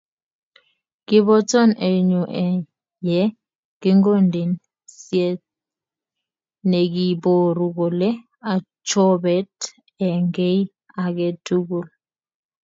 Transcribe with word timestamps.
Kibotoni 1.07 1.73
eunyu 1.87 2.21
ye 3.07 3.21
kingondeni 3.81 4.55
sieet 4.95 5.41
nekiiboru 6.69 7.65
kole 7.77 8.09
achobet 8.53 9.53
eng 10.07 10.25
kei 10.35 10.59
age 11.03 11.29
tugul. 11.45 11.87